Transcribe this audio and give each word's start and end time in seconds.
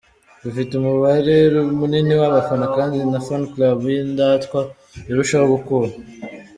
Dufite 0.43 0.71
umubare 0.75 1.35
munini 1.77 2.13
w’abafana 2.21 2.65
kandi 2.75 2.97
na 3.11 3.19
Fan 3.25 3.43
Club 3.53 3.79
y’Indatwa 3.93 4.59
irushaho 5.09 5.45
gukura. 5.53 5.91